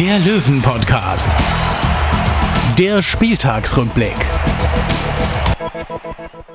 [0.00, 1.34] der Löwen-Podcast.
[2.78, 4.14] Der Spieltagsrückblick.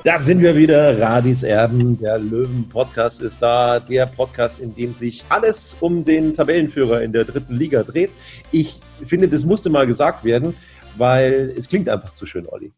[0.04, 1.00] Da sind wir wieder.
[1.00, 3.80] Radis Erben, der Löwen-Podcast ist da.
[3.80, 8.10] Der Podcast, in dem sich alles um den Tabellenführer in der dritten Liga dreht.
[8.52, 10.54] Ich finde, das musste mal gesagt werden,
[10.96, 12.70] weil es klingt einfach zu schön, Olli.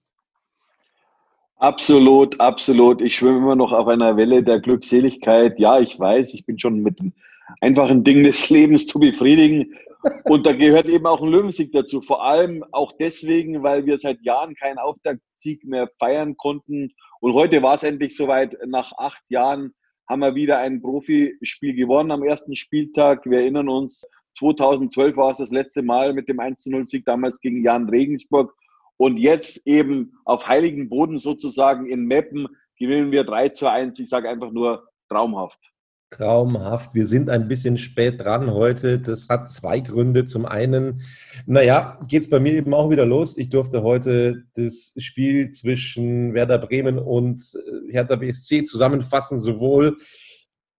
[1.59, 3.03] Absolut, absolut.
[3.03, 5.59] Ich schwimme immer noch auf einer Welle der Glückseligkeit.
[5.59, 7.13] Ja, ich weiß, ich bin schon mit den
[7.61, 9.75] einfachen Dingen des Lebens zu befriedigen.
[10.25, 12.01] Und da gehört eben auch ein Löwensieg dazu.
[12.01, 16.93] Vor allem auch deswegen, weil wir seit Jahren keinen Auftaktsieg mehr feiern konnten.
[17.21, 18.57] Und heute war es endlich soweit.
[18.67, 19.75] Nach acht Jahren
[20.09, 23.25] haben wir wieder ein Profispiel gewonnen am ersten Spieltag.
[23.25, 27.89] Wir erinnern uns, 2012 war es das letzte Mal mit dem 1-0-Sieg damals gegen Jan
[27.89, 28.55] Regensburg.
[28.97, 33.99] Und jetzt eben auf heiligen Boden sozusagen in Meppen gewinnen wir 3 zu 1.
[33.99, 35.74] Ich sage einfach nur traumhaft.
[36.15, 36.95] Traumhaft.
[36.95, 39.01] Wir sind ein bisschen spät dran heute.
[39.01, 40.25] Das hat zwei Gründe.
[40.25, 41.03] Zum einen,
[41.45, 43.37] naja, geht es bei mir eben auch wieder los.
[43.37, 49.97] Ich durfte heute das Spiel zwischen Werder Bremen und äh, Hertha BSC zusammenfassen, sowohl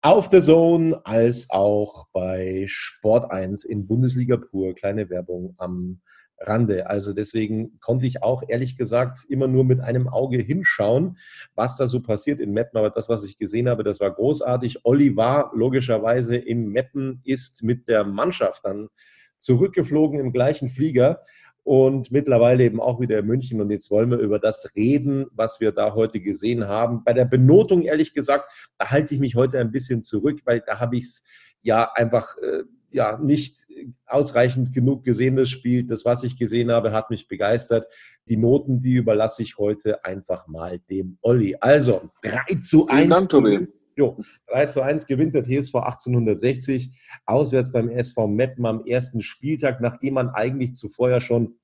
[0.01, 4.73] auf der Zone als auch bei Sport 1 in Bundesliga pur.
[4.73, 5.99] Kleine Werbung am
[6.39, 6.89] Rande.
[6.89, 11.17] Also deswegen konnte ich auch ehrlich gesagt immer nur mit einem Auge hinschauen,
[11.55, 12.77] was da so passiert in Meppen.
[12.77, 14.85] Aber das, was ich gesehen habe, das war großartig.
[14.85, 18.89] Olli war logischerweise in Meppen, ist mit der Mannschaft dann
[19.39, 21.21] zurückgeflogen im gleichen Flieger
[21.63, 23.59] und mittlerweile eben auch wieder in München.
[23.59, 27.03] Und jetzt wollen wir über das reden, was wir da heute gesehen haben.
[27.03, 30.79] Bei der Benotung, ehrlich gesagt, da halte ich mich heute ein bisschen zurück, weil da
[30.79, 31.23] habe ich es
[31.63, 32.63] ja einfach äh,
[32.95, 33.67] ja nicht
[34.05, 35.85] ausreichend genug gesehen, das Spiel.
[35.85, 37.85] Das, was ich gesehen habe, hat mich begeistert.
[38.27, 41.55] Die Noten, die überlasse ich heute einfach mal dem Olli.
[41.59, 43.09] Also 3 zu 1.
[43.09, 43.67] Dank, Tobi.
[43.97, 44.17] Jo,
[44.47, 46.91] 3 zu 1 gewinnt der TSV 1860
[47.25, 51.55] auswärts beim SV Meppen am ersten Spieltag, nachdem man eigentlich zuvor ja schon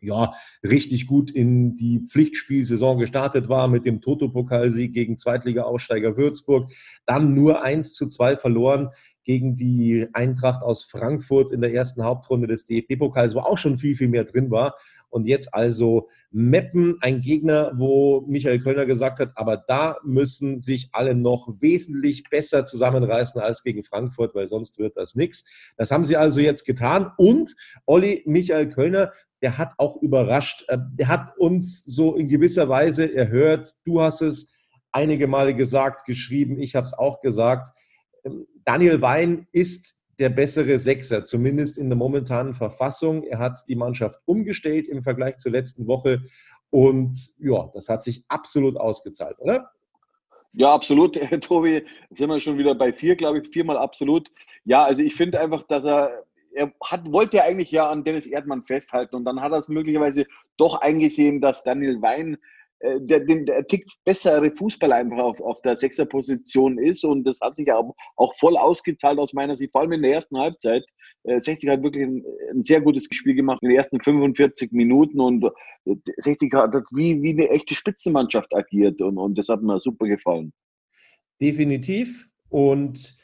[0.00, 0.32] ja,
[0.62, 6.72] richtig gut in die Pflichtspielsaison gestartet war mit dem Toto-Pokalsieg gegen Zweitliga-Aufsteiger Würzburg,
[7.06, 8.88] dann nur 1 zu 2 verloren
[9.24, 13.94] gegen die Eintracht aus Frankfurt in der ersten Hauptrunde des DFB-Pokals, wo auch schon viel,
[13.94, 14.74] viel mehr drin war.
[15.10, 20.88] Und jetzt also Meppen, ein Gegner, wo Michael Kölner gesagt hat, aber da müssen sich
[20.92, 25.44] alle noch wesentlich besser zusammenreißen als gegen Frankfurt, weil sonst wird das nichts.
[25.76, 27.10] Das haben sie also jetzt getan.
[27.16, 27.56] Und
[27.86, 29.10] Olli Michael Kölner,
[29.42, 30.64] der hat auch überrascht.
[30.68, 33.74] Äh, der hat uns so in gewisser Weise erhört.
[33.84, 34.52] Du hast es
[34.92, 36.60] einige Male gesagt, geschrieben.
[36.60, 37.68] Ich habe es auch gesagt.
[38.24, 43.24] Ähm, Daniel Wein ist der bessere Sechser, zumindest in der momentanen Verfassung.
[43.24, 46.22] Er hat die Mannschaft umgestellt im Vergleich zur letzten Woche
[46.68, 49.70] und ja, das hat sich absolut ausgezahlt, oder?
[50.52, 51.84] Ja, absolut, Tobi.
[52.10, 54.30] Sind wir schon wieder bei vier, glaube ich, viermal absolut.
[54.64, 58.26] Ja, also ich finde einfach, dass er, er hat, wollte ja eigentlich ja an Dennis
[58.26, 60.26] Erdmann festhalten und dann hat er es möglicherweise
[60.56, 62.36] doch eingesehen, dass Daniel Wein
[62.82, 67.04] der, der, der tickt bessere Fußball einfach auf, auf der Sechserposition ist.
[67.04, 70.14] Und das hat sich auch, auch voll ausgezahlt aus meiner Sicht, vor allem in der
[70.14, 70.84] ersten Halbzeit.
[71.24, 75.20] 60 äh, hat wirklich ein, ein, sehr gutes Spiel gemacht in den ersten 45 Minuten.
[75.20, 75.44] Und
[75.84, 79.02] 60 hat wie, wie eine echte Spitzenmannschaft agiert.
[79.02, 80.52] Und, und das hat mir super gefallen.
[81.40, 82.26] Definitiv.
[82.48, 83.14] Und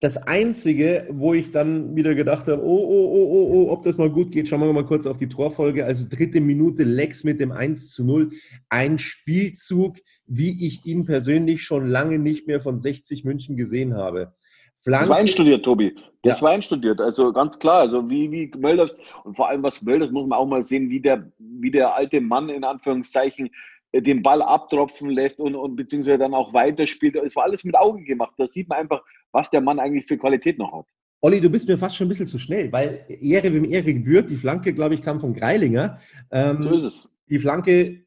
[0.00, 3.96] das Einzige, wo ich dann wieder gedacht habe, oh, oh, oh, oh, oh, ob das
[3.96, 5.86] mal gut geht, schauen wir mal kurz auf die Torfolge.
[5.86, 8.30] Also dritte Minute Lex mit dem 1 zu 0.
[8.68, 9.96] Ein Spielzug,
[10.26, 14.34] wie ich ihn persönlich schon lange nicht mehr von 60 München gesehen habe.
[14.82, 15.04] Flanke.
[15.04, 15.96] Das war einstudiert, Tobi.
[16.22, 16.42] Das ja.
[16.42, 17.00] war einstudiert.
[17.00, 17.80] Also ganz klar.
[17.80, 21.00] Also wie, wie Mölders und vor allem was Mölders muss man auch mal sehen, wie
[21.00, 23.50] der, wie der alte Mann in Anführungszeichen
[23.92, 27.16] äh, den Ball abtropfen lässt und, und beziehungsweise dann auch weiterspielt.
[27.16, 28.34] Es war alles mit Auge gemacht.
[28.36, 29.02] Da sieht man einfach,
[29.36, 30.86] was der Mann eigentlich für Qualität noch hat.
[31.20, 34.30] Olli, du bist mir fast schon ein bisschen zu schnell, weil Ehre wem Ehre gebührt.
[34.30, 35.98] Die Flanke, glaube ich, kam von Greilinger.
[36.30, 37.08] Ähm, so ist es.
[37.28, 38.06] Die Flanke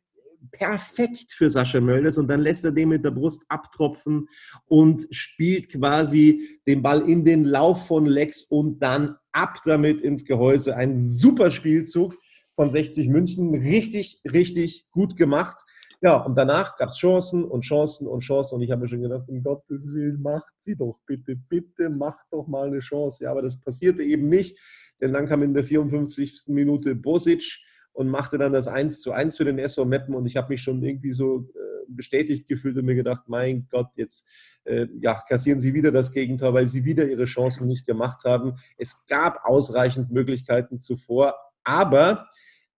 [0.52, 4.28] perfekt für Sascha Mölders und dann lässt er den mit der Brust abtropfen
[4.66, 10.26] und spielt quasi den Ball in den Lauf von Lex und dann ab damit ins
[10.26, 10.76] Gehäuse.
[10.76, 12.18] Ein super Spielzug
[12.56, 13.54] von 60 München.
[13.54, 15.58] Richtig, richtig gut gemacht.
[16.02, 18.56] Ja, und danach gab es Chancen und Chancen und Chancen.
[18.56, 22.26] Und ich habe mir schon gedacht, um Gottes Willen, macht sie doch bitte, bitte, macht
[22.32, 23.26] doch mal eine Chance.
[23.26, 24.58] Ja, aber das passierte eben nicht,
[25.02, 26.44] denn dann kam in der 54.
[26.48, 27.60] Minute Bosic
[27.92, 30.16] und machte dann das 1 zu 1 für den SV Meppen.
[30.16, 33.90] Und ich habe mich schon irgendwie so äh, bestätigt gefühlt und mir gedacht, mein Gott,
[33.96, 34.26] jetzt
[34.64, 38.54] äh, ja, kassieren sie wieder das Gegentor, weil sie wieder ihre Chancen nicht gemacht haben.
[38.78, 41.36] Es gab ausreichend Möglichkeiten zuvor,
[41.66, 42.30] aber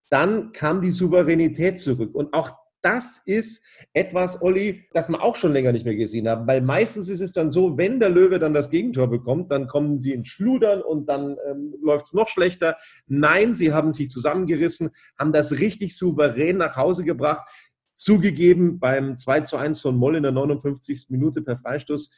[0.09, 2.15] dann kam die Souveränität zurück.
[2.15, 3.63] Und auch das ist
[3.93, 6.47] etwas, Olli, das man auch schon länger nicht mehr gesehen hat.
[6.47, 9.99] Weil meistens ist es dann so, wenn der Löwe dann das Gegentor bekommt, dann kommen
[9.99, 12.77] sie in Schludern und dann ähm, läuft es noch schlechter.
[13.07, 17.47] Nein, sie haben sich zusammengerissen, haben das richtig souverän nach Hause gebracht.
[17.93, 21.07] Zugegeben, beim 2 zu 1 von Moll in der 59.
[21.09, 22.09] Minute per Freistoß,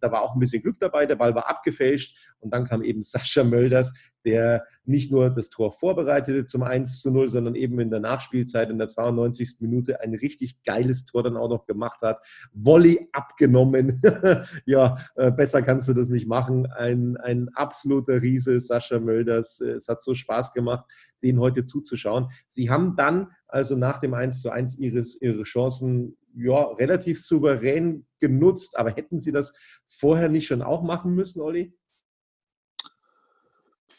[0.00, 3.02] da war auch ein bisschen Glück dabei, der Ball war abgefälscht und dann kam eben
[3.04, 3.94] Sascha Mölders,
[4.24, 8.70] der nicht nur das Tor vorbereitete zum 1 zu 0, sondern eben in der Nachspielzeit
[8.70, 9.56] in der 92.
[9.60, 12.20] Minute ein richtig geiles Tor dann auch noch gemacht hat.
[12.52, 14.00] Volley abgenommen.
[14.66, 16.66] ja, äh, besser kannst du das nicht machen.
[16.66, 19.60] Ein, ein absoluter Riese, Sascha Mölders.
[19.60, 20.84] Es hat so Spaß gemacht,
[21.22, 22.28] den heute zuzuschauen.
[22.46, 28.06] Sie haben dann also nach dem 1 zu 1 ihre, ihre Chancen ja, relativ souverän
[28.20, 28.78] genutzt.
[28.78, 29.54] Aber hätten Sie das
[29.88, 31.74] vorher nicht schon auch machen müssen, Olli?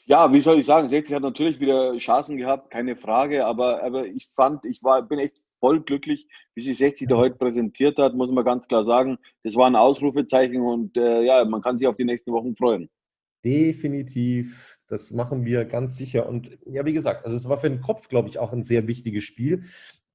[0.08, 4.06] Ja, wie soll ich sagen, 60 hat natürlich wieder Chancen gehabt, keine Frage, aber, aber
[4.06, 8.14] ich fand, ich war, bin echt voll glücklich, wie sich 60 da heute präsentiert hat,
[8.14, 9.18] muss man ganz klar sagen.
[9.44, 12.88] Das war ein Ausrufezeichen und äh, ja, man kann sich auf die nächsten Wochen freuen.
[13.44, 16.28] Definitiv, das machen wir ganz sicher.
[16.30, 18.88] Und ja, wie gesagt, also es war für den Kopf, glaube ich, auch ein sehr
[18.88, 19.64] wichtiges Spiel,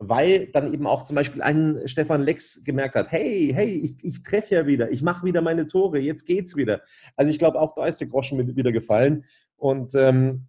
[0.02, 4.22] weil dann eben auch zum Beispiel ein Stefan Lex gemerkt hat, hey, hey, ich, ich
[4.22, 6.80] treffe ja wieder, ich mache wieder meine Tore, jetzt geht's wieder.
[7.16, 9.26] Also ich glaube, auch da ist der Groschen wieder gefallen.
[9.56, 10.46] Und ähm,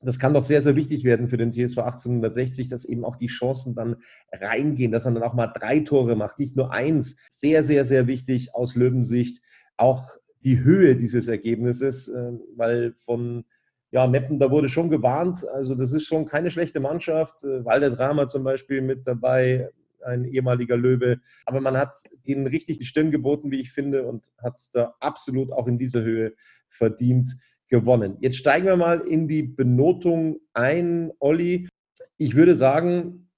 [0.00, 3.26] das kann doch sehr, sehr wichtig werden für den TSV 1860, dass eben auch die
[3.26, 3.96] Chancen dann
[4.32, 7.16] reingehen, dass man dann auch mal drei Tore macht, nicht nur eins.
[7.28, 9.42] Sehr, sehr, sehr wichtig aus Löwensicht.
[9.76, 10.10] Auch
[10.42, 13.44] die Höhe dieses Ergebnisses, äh, weil von
[13.90, 15.46] ja, Meppen, da wurde schon gewarnt.
[15.48, 17.44] Also, das ist schon keine schlechte Mannschaft.
[17.44, 19.70] Äh, Walter Drama zum Beispiel mit dabei,
[20.04, 21.20] ein ehemaliger Löwe.
[21.44, 25.52] Aber man hat ihnen richtig die Stirn geboten, wie ich finde, und hat da absolut
[25.52, 26.34] auch in dieser Höhe
[26.68, 27.36] verdient
[27.68, 28.16] gewonnen.
[28.20, 31.68] Jetzt steigen wir mal in die Benotung ein, Olli.
[32.16, 33.28] Ich würde sagen,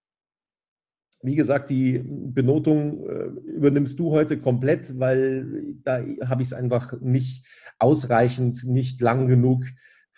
[1.22, 7.00] wie gesagt, die Benotung äh, übernimmst du heute komplett, weil da habe ich es einfach
[7.00, 7.44] nicht
[7.78, 9.64] ausreichend, nicht lang genug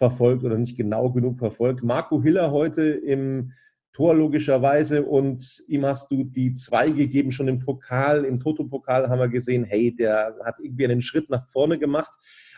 [0.00, 1.84] verfolgt oder nicht genau genug verfolgt.
[1.84, 3.52] Marco Hiller heute im
[3.92, 9.18] Tor logischerweise und ihm hast du die zwei gegeben, schon im Pokal, im Toto-Pokal haben
[9.18, 12.10] wir gesehen, hey, der hat irgendwie einen Schritt nach vorne gemacht.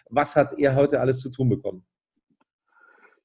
[0.08, 1.84] Was hat er heute alles zu tun bekommen?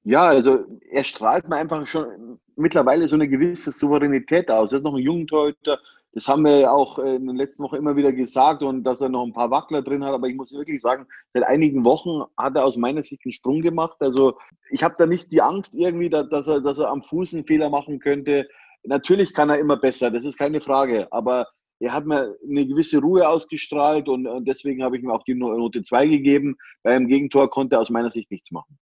[0.03, 4.71] Ja, also er strahlt mir einfach schon mittlerweile so eine gewisse Souveränität aus.
[4.71, 5.79] Er ist noch ein junger Torhüter.
[6.13, 9.23] Das haben wir auch in den letzten Wochen immer wieder gesagt und dass er noch
[9.23, 10.13] ein paar Wackler drin hat.
[10.13, 13.61] Aber ich muss wirklich sagen, seit einigen Wochen hat er aus meiner Sicht einen Sprung
[13.61, 13.97] gemacht.
[13.99, 14.37] Also
[14.71, 17.69] ich habe da nicht die Angst irgendwie, dass er, dass er am Fuß einen Fehler
[17.69, 18.47] machen könnte.
[18.83, 21.07] Natürlich kann er immer besser, das ist keine Frage.
[21.11, 21.45] Aber
[21.79, 25.35] er hat mir eine gewisse Ruhe ausgestrahlt und, und deswegen habe ich ihm auch die
[25.35, 26.55] Note 2 gegeben.
[26.81, 28.79] Beim Gegentor konnte er aus meiner Sicht nichts machen.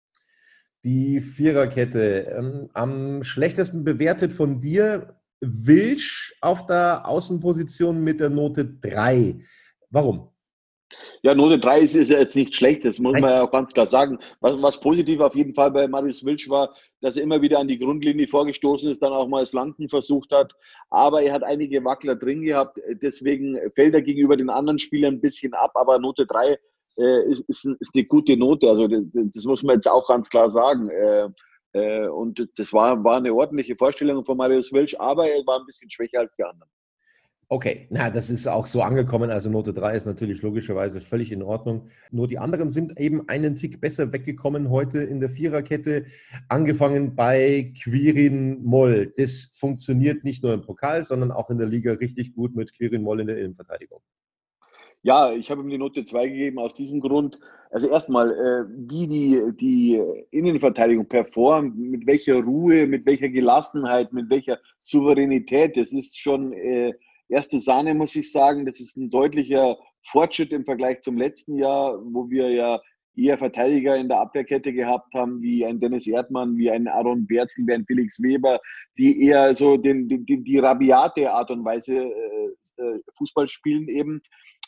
[0.85, 2.35] Die Viererkette.
[2.38, 9.41] Ähm, am schlechtesten bewertet von dir Wilsch auf der Außenposition mit der Note 3.
[9.91, 10.29] Warum?
[11.23, 13.73] Ja, Note 3 ist, ist ja jetzt nicht schlecht, das muss man ja auch ganz
[13.73, 14.19] klar sagen.
[14.41, 17.69] Was, was positiv auf jeden Fall bei Marius Wilsch war, dass er immer wieder an
[17.69, 20.55] die Grundlinie vorgestoßen ist, dann auch mal das Flanken versucht hat.
[20.91, 25.21] Aber er hat einige Wackler drin gehabt, deswegen fällt er gegenüber den anderen Spielern ein
[25.23, 25.73] bisschen ab.
[25.75, 26.59] Aber Note 3
[26.97, 28.69] äh, ist, ist, ist, eine gute Note.
[28.69, 30.89] Also das, das, muss man jetzt auch ganz klar sagen.
[30.89, 31.29] Äh,
[31.73, 35.67] äh, und das war, war eine ordentliche Vorstellung von Marius Wilsch, aber er war ein
[35.67, 36.71] bisschen schwächer als die anderen.
[37.49, 39.31] Okay, na, das ist auch so angekommen.
[39.31, 41.89] Also Note 3 ist natürlich logischerweise völlig in Ordnung.
[42.11, 46.07] Nur die anderen sind eben einen Tick besser weggekommen heute in der Viererkette.
[46.49, 49.13] Angefangen bei Quirin Moll.
[49.19, 53.03] Das funktioniert nicht nur im Pokal, sondern auch in der Liga richtig gut mit Quirin
[53.03, 54.01] Moll in der Innenverteidigung.
[55.04, 57.38] Ja, ich habe ihm die Note 2 gegeben aus diesem Grund.
[57.70, 64.30] Also erstmal, äh, wie die, die Innenverteidigung performt, mit welcher Ruhe, mit welcher Gelassenheit, mit
[64.30, 66.94] welcher Souveränität, das ist schon äh,
[67.28, 68.64] erste Sahne, muss ich sagen.
[68.64, 72.80] Das ist ein deutlicher Fortschritt im Vergleich zum letzten Jahr, wo wir ja
[73.14, 77.66] eher Verteidiger in der Abwehrkette gehabt haben, wie ein Dennis Erdmann, wie ein Aaron Berzel,
[77.66, 78.58] wie ein Felix Weber,
[78.96, 82.44] die eher so den, die, die rabiate Art und Weise äh,
[82.76, 84.20] äh, Fußball spielen eben.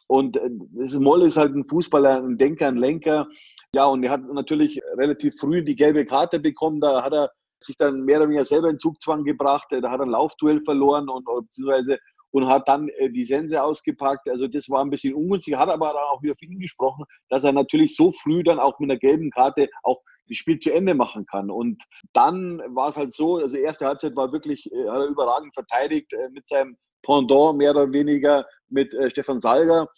[0.08, 0.50] Und äh,
[0.98, 3.28] Moll ist halt ein Fußballer, ein Denker, ein Lenker.
[3.72, 6.78] Ja, und er hat natürlich relativ früh die gelbe Karte bekommen.
[6.80, 9.66] Da hat er sich dann mehr oder weniger selber in Zugzwang gebracht.
[9.70, 11.98] Da hat er ein Laufduell verloren und beziehungsweise
[12.30, 14.28] und hat dann äh, die Sense ausgepackt.
[14.28, 17.44] Also das war ein bisschen ungünstig, hat aber dann auch wieder für ihn gesprochen, dass
[17.44, 20.94] er natürlich so früh dann auch mit einer gelben Karte auch das Spiel zu Ende
[20.94, 21.50] machen kann.
[21.50, 21.82] Und
[22.12, 26.12] dann war es halt so, also erste Halbzeit war wirklich, äh, hat er überragend verteidigt
[26.12, 29.88] äh, mit seinem Pendant mehr oder weniger mit äh, Stefan Salger.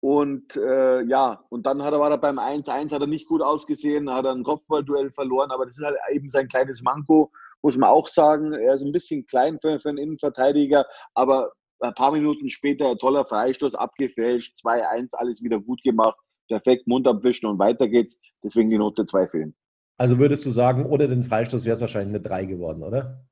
[0.00, 3.42] Und äh, ja, und dann hat er, war er beim 1-1, hat er nicht gut
[3.42, 7.30] ausgesehen, hat er ein Kopfballduell verloren, aber das ist halt eben sein kleines Manko,
[7.62, 8.52] muss man auch sagen.
[8.52, 13.24] Er ist ein bisschen klein für, für einen Innenverteidiger, aber ein paar Minuten später toller
[13.24, 16.16] Freistoß abgefälscht, 2-1, alles wieder gut gemacht,
[16.48, 18.20] perfekt, Mund abwischen und weiter geht's.
[18.42, 19.54] Deswegen die Note 2 fehlen.
[19.98, 23.24] Also würdest du sagen, ohne den Freistoß wäre es wahrscheinlich eine 3 geworden, oder?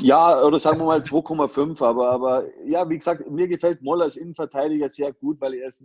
[0.00, 4.16] Ja, oder sagen wir mal 2,5, aber, aber ja, wie gesagt, mir gefällt Moll als
[4.16, 5.84] Innenverteidiger sehr gut, weil er ist,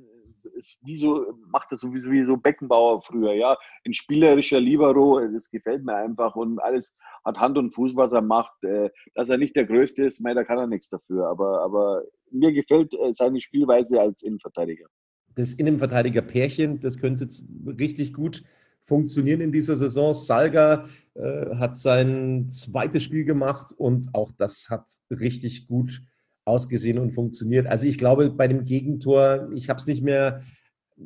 [0.56, 3.58] ist wie so, macht das sowieso wie so Beckenbauer früher, ja.
[3.86, 8.22] Ein spielerischer Libero, das gefällt mir einfach und alles hat Hand und Fuß, was er
[8.22, 8.64] macht.
[8.64, 12.52] Äh, dass er nicht der Größte ist, da kann er nichts dafür, aber, aber mir
[12.52, 14.88] gefällt äh, seine Spielweise als Innenverteidiger.
[15.36, 17.48] Das Innenverteidiger-Pärchen, das könnte jetzt
[17.80, 18.44] richtig gut
[18.90, 20.14] funktionieren in dieser Saison.
[20.14, 26.02] Salga äh, hat sein zweites Spiel gemacht und auch das hat richtig gut
[26.44, 27.68] ausgesehen und funktioniert.
[27.68, 30.42] Also ich glaube, bei dem Gegentor, ich habe es nicht mehr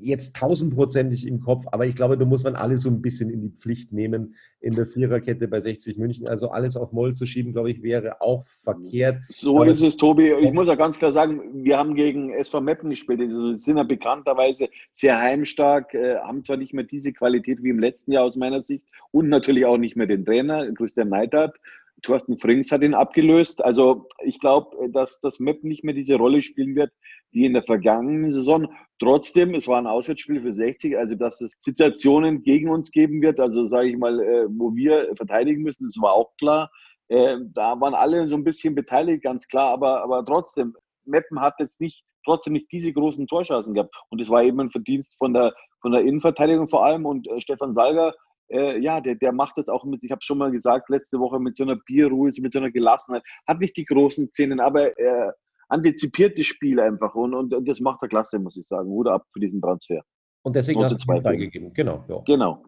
[0.01, 3.41] jetzt tausendprozentig im Kopf, aber ich glaube, da muss man alle so ein bisschen in
[3.41, 6.27] die Pflicht nehmen in der Viererkette bei 60 München.
[6.27, 9.17] Also alles auf Moll zu schieben, glaube ich, wäre auch verkehrt.
[9.29, 10.33] So aber ist es, Tobi.
[10.41, 13.21] Ich muss ja ganz klar sagen, wir haben gegen SV Meppen gespielt.
[13.21, 17.79] Also sind ja bekannterweise sehr heimstark, äh, haben zwar nicht mehr diese Qualität wie im
[17.79, 21.59] letzten Jahr aus meiner Sicht und natürlich auch nicht mehr den Trainer, Christian Neidhardt.
[22.01, 23.63] Thorsten Frings hat ihn abgelöst.
[23.63, 26.91] Also ich glaube, dass das Map nicht mehr diese Rolle spielen wird,
[27.33, 28.67] wie in der vergangenen Saison.
[28.99, 33.39] Trotzdem, es war ein Auswärtsspiel für 60, also dass es Situationen gegen uns geben wird,
[33.39, 36.71] also sage ich mal, äh, wo wir verteidigen müssen, das war auch klar.
[37.09, 40.75] Äh, da waren alle so ein bisschen beteiligt, ganz klar, aber, aber trotzdem,
[41.05, 43.93] Meppen hat jetzt nicht trotzdem nicht diese großen Torschancen gehabt.
[44.09, 47.05] Und es war eben ein Verdienst von der, von der Innenverteidigung vor allem.
[47.05, 48.13] Und äh, Stefan Salger,
[48.49, 51.39] äh, ja, der, der macht das auch mit, ich habe schon mal gesagt, letzte Woche
[51.39, 53.23] mit so einer Bierruhe, mit so einer Gelassenheit.
[53.47, 55.35] Hat nicht die großen Szenen, aber er
[55.73, 58.89] antizipiert das Spiel einfach und, und, und das macht er klasse, muss ich sagen.
[58.89, 60.01] Hut ab für diesen Transfer.
[60.43, 61.73] Und deswegen Note hast du zwei gegeben.
[61.73, 62.05] Genau.
[62.07, 62.21] Ja.
[62.25, 62.63] Genau.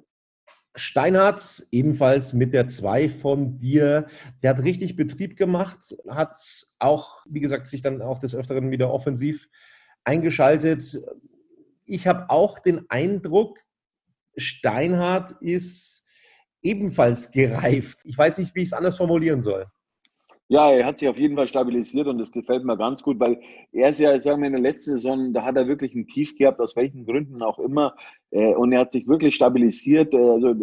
[0.77, 4.07] Steinhardt, ebenfalls mit der 2 von dir,
[4.43, 6.37] der hat richtig Betrieb gemacht, hat
[6.79, 9.47] auch, wie gesagt, sich dann auch des Öfteren wieder offensiv
[10.03, 10.99] eingeschaltet.
[11.85, 13.59] Ich habe auch den Eindruck,
[14.35, 16.05] Steinhardt ist
[16.61, 17.99] ebenfalls gereift.
[18.03, 19.67] Ich weiß nicht, wie ich es anders formulieren soll.
[20.47, 23.41] Ja, er hat sich auf jeden Fall stabilisiert und das gefällt mir ganz gut, weil
[23.71, 26.37] er ist ja, sagen wir, in der letzten Saison, da hat er wirklich ein Tief
[26.37, 27.95] gehabt, aus welchen Gründen auch immer.
[28.31, 30.13] Äh, und er hat sich wirklich stabilisiert.
[30.13, 30.53] Äh, also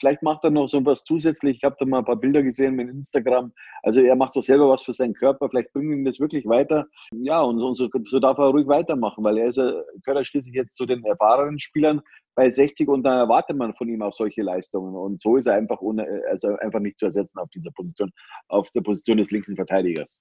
[0.00, 1.58] vielleicht macht er noch so was zusätzlich.
[1.58, 3.52] Ich habe da mal ein paar Bilder gesehen mit Instagram.
[3.82, 5.48] Also er macht doch selber was für seinen Körper.
[5.48, 6.86] Vielleicht bringt ihn das wirklich weiter.
[7.12, 10.76] Ja, und so, so, darf er ruhig weitermachen, weil er ist, gehört er schließlich jetzt
[10.76, 12.00] zu den erfahrenen Spielern
[12.34, 14.94] bei 60 und dann erwartet man von ihm auch solche Leistungen.
[14.94, 18.10] Und so ist er einfach, ohne, also einfach nicht zu ersetzen auf dieser Position,
[18.48, 20.20] auf der Position des linken Verteidigers.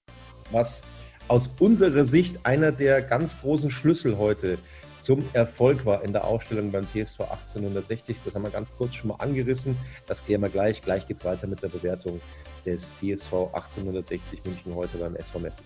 [0.51, 0.83] Was
[1.27, 4.57] aus unserer Sicht einer der ganz großen Schlüssel heute
[5.03, 8.21] zum Erfolg war in der Aufstellung beim TSV 1860.
[8.23, 9.77] Das haben wir ganz kurz schon mal angerissen.
[10.07, 10.81] Das klären wir gleich.
[10.81, 12.21] Gleich geht es weiter mit der Bewertung
[12.65, 15.65] des TSV 1860 München heute beim SV Meppen.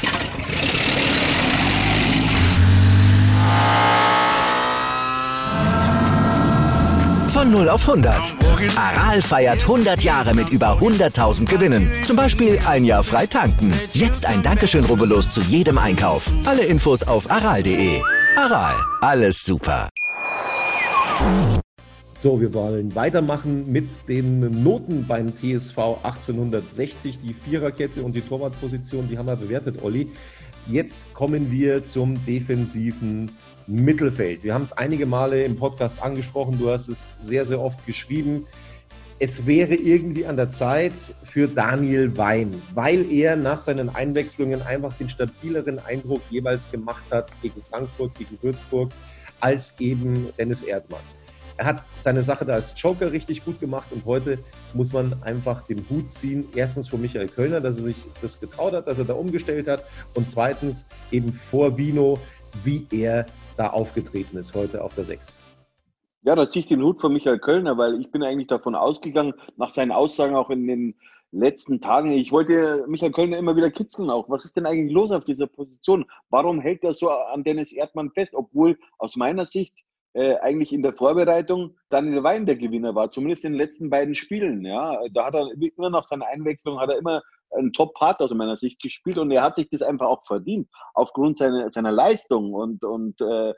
[7.31, 8.35] Von 0 auf 100.
[8.75, 11.89] Aral feiert 100 Jahre mit über 100.000 Gewinnen.
[12.03, 13.73] Zum Beispiel ein Jahr frei tanken.
[13.93, 16.29] Jetzt ein Dankeschön, rubbellos zu jedem Einkauf.
[16.45, 18.01] Alle Infos auf aral.de.
[18.35, 19.87] Aral, alles super.
[22.17, 27.19] So, wir wollen weitermachen mit den Noten beim TSV 1860.
[27.19, 30.11] Die Viererkette und die Torwartposition, die haben wir bewertet, Olli.
[30.67, 33.31] Jetzt kommen wir zum defensiven
[33.71, 34.43] Mittelfeld.
[34.43, 38.45] Wir haben es einige Male im Podcast angesprochen, du hast es sehr, sehr oft geschrieben.
[39.17, 44.93] es wäre irgendwie an der Zeit für Daniel Wein, weil er nach seinen Einwechslungen einfach
[44.95, 48.91] den stabileren Eindruck jeweils gemacht hat gegen Frankfurt, gegen Würzburg,
[49.39, 51.01] als eben Dennis Erdmann.
[51.55, 54.39] Er hat seine Sache da als Joker richtig gut gemacht und heute
[54.73, 56.45] muss man einfach den Hut ziehen.
[56.55, 59.85] Erstens vor Michael Kölner, dass er sich das getraut hat, dass er da umgestellt hat
[60.15, 62.19] und zweitens eben vor Vino,
[62.63, 63.25] wie er
[63.61, 65.37] da aufgetreten ist heute auf der 6.
[66.23, 69.33] Ja, da ziehe ich den Hut von Michael Kölner, weil ich bin eigentlich davon ausgegangen,
[69.57, 70.95] nach seinen Aussagen auch in den
[71.31, 74.29] letzten Tagen, ich wollte Michael Kölner immer wieder kitzeln auch.
[74.29, 76.05] Was ist denn eigentlich los auf dieser Position?
[76.29, 79.75] Warum hält er so an Dennis Erdmann fest, obwohl aus meiner Sicht
[80.13, 84.15] äh, eigentlich in der Vorbereitung Daniel Wein der Gewinner war, zumindest in den letzten beiden
[84.15, 84.65] Spielen.
[84.65, 88.57] Ja, da hat er immer nach seiner Einwechslung hat er immer einen Top-Part aus meiner
[88.57, 92.83] Sicht gespielt und er hat sich das einfach auch verdient aufgrund seiner, seiner Leistung und,
[92.83, 93.53] und äh,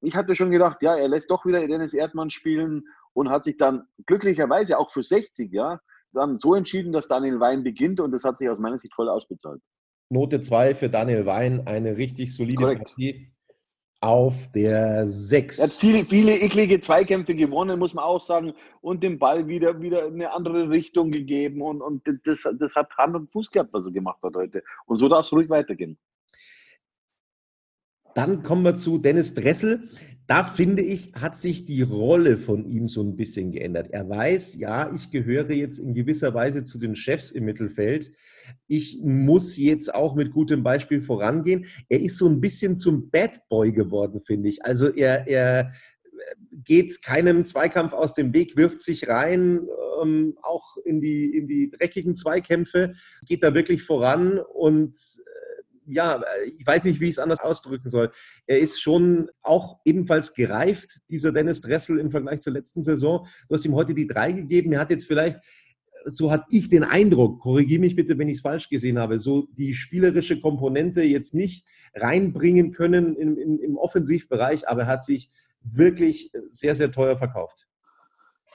[0.00, 3.56] ich hatte schon gedacht, ja, er lässt doch wieder Dennis Erdmann spielen und hat sich
[3.56, 5.80] dann glücklicherweise auch für 60, ja,
[6.12, 9.08] dann so entschieden, dass Daniel Wein beginnt und das hat sich aus meiner Sicht voll
[9.08, 9.60] ausbezahlt.
[10.10, 12.84] Note 2 für Daniel Wein, eine richtig solide Korrekt.
[12.88, 13.32] Partie
[14.02, 15.58] auf der 6.
[15.58, 19.80] Er hat viele, viele eklige Zweikämpfe gewonnen, muss man auch sagen, und den Ball wieder,
[19.80, 23.72] wieder in eine andere Richtung gegeben und, und das, das hat Hand und Fuß gehabt,
[23.72, 24.64] was er gemacht hat heute.
[24.86, 25.96] Und so darf es ruhig weitergehen.
[28.14, 29.84] Dann kommen wir zu Dennis Dressel.
[30.28, 33.88] Da finde ich, hat sich die Rolle von ihm so ein bisschen geändert.
[33.90, 38.12] Er weiß, ja, ich gehöre jetzt in gewisser Weise zu den Chefs im Mittelfeld.
[38.68, 41.66] Ich muss jetzt auch mit gutem Beispiel vorangehen.
[41.88, 44.64] Er ist so ein bisschen zum Bad Boy geworden, finde ich.
[44.64, 45.72] Also er, er
[46.52, 49.66] geht keinem Zweikampf aus dem Weg, wirft sich rein,
[50.02, 52.94] ähm, auch in die, in die dreckigen Zweikämpfe,
[53.26, 54.96] geht da wirklich voran und
[55.86, 56.22] ja,
[56.58, 58.10] ich weiß nicht, wie ich es anders ausdrücken soll.
[58.46, 63.26] Er ist schon auch ebenfalls gereift, dieser Dennis Dressel im Vergleich zur letzten Saison.
[63.48, 64.72] Du hast ihm heute die drei gegeben.
[64.72, 65.38] Er hat jetzt vielleicht,
[66.06, 69.48] so hatte ich den Eindruck, korrigiere mich bitte, wenn ich es falsch gesehen habe, so
[69.52, 75.30] die spielerische Komponente jetzt nicht reinbringen können im, im, im Offensivbereich, aber er hat sich
[75.62, 77.68] wirklich sehr, sehr teuer verkauft.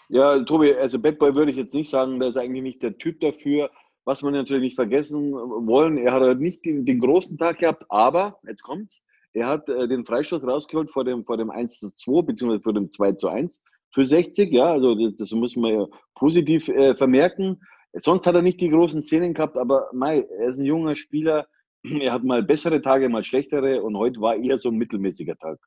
[0.10, 2.98] Ja, Tobi, also Bad Boy würde ich jetzt nicht sagen, der ist eigentlich nicht der
[2.98, 3.70] Typ dafür.
[4.08, 8.40] Was wir natürlich nicht vergessen wollen, er hat nicht den, den großen Tag gehabt, aber,
[8.48, 9.02] jetzt kommt,
[9.34, 12.72] er hat äh, den Freistoß rausgeholt vor dem, vor dem 1 zu 2, beziehungsweise vor
[12.72, 13.62] dem 2 zu 1
[13.94, 17.60] für 60, ja, also das, das müssen wir ja positiv äh, vermerken.
[17.96, 21.46] Sonst hat er nicht die großen Szenen gehabt, aber mei, er ist ein junger Spieler,
[21.84, 25.60] er hat mal bessere Tage, mal schlechtere und heute war eher so ein mittelmäßiger Tag.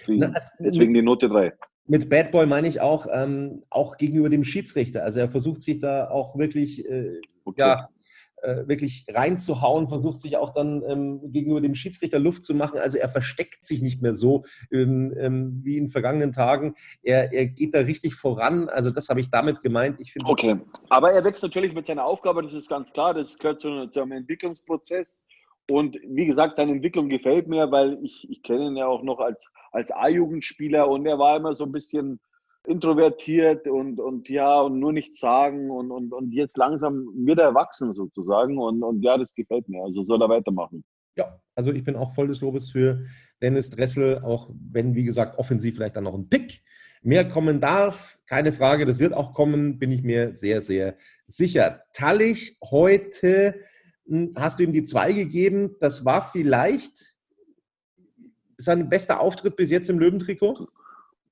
[0.00, 1.52] Deswegen, Na, also, deswegen die Note 3
[1.88, 5.02] mit Bad Boy meine ich auch, ähm, auch gegenüber dem Schiedsrichter.
[5.02, 7.60] Also er versucht sich da auch wirklich, äh, okay.
[7.60, 7.88] ja,
[8.42, 12.78] äh, wirklich reinzuhauen, versucht sich auch dann ähm, gegenüber dem Schiedsrichter Luft zu machen.
[12.78, 16.74] Also er versteckt sich nicht mehr so ähm, ähm wie in vergangenen Tagen.
[17.02, 18.68] Er, er geht da richtig voran.
[18.68, 19.98] Also das habe ich damit gemeint.
[19.98, 23.14] Ich okay, aber er wächst natürlich mit seiner Aufgabe, das ist ganz klar.
[23.14, 25.22] Das gehört zu, zu einem Entwicklungsprozess.
[25.70, 29.18] Und wie gesagt, seine Entwicklung gefällt mir, weil ich, ich kenne ihn ja auch noch
[29.18, 32.20] als, als A-Jugendspieler und er war immer so ein bisschen
[32.66, 37.46] introvertiert und, und ja, und nur nichts sagen und, und, und jetzt langsam wird er
[37.46, 39.82] erwachsen sozusagen und, und ja, das gefällt mir.
[39.82, 40.84] Also soll er weitermachen.
[41.16, 43.04] Ja, also ich bin auch voll des Lobes für
[43.42, 46.62] Dennis Dressel, auch wenn, wie gesagt, offensiv vielleicht dann noch ein Pick
[47.02, 48.18] mehr kommen darf.
[48.26, 51.82] Keine Frage, das wird auch kommen, bin ich mir sehr, sehr sicher.
[51.92, 53.54] Tallich heute
[54.36, 55.76] hast du ihm die zwei gegeben.
[55.80, 57.14] Das war vielleicht
[58.56, 60.66] sein bester Auftritt bis jetzt im Löwentrikot?